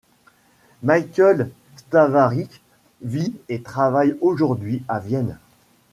[0.81, 2.49] Michael Stavarič
[3.03, 5.37] vit et travaille aujourd'hui à Vienne.